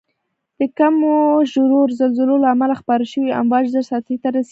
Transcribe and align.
د 0.59 0.61
کمو 0.77 1.15
ژورو 1.51 1.79
زلزلو 1.99 2.35
له 2.43 2.47
امله 2.55 2.75
خپاره 2.81 3.03
شوی 3.11 3.37
امواج 3.41 3.63
زر 3.73 3.83
سطحې 3.91 4.17
ته 4.23 4.29
رسیږي. 4.35 4.49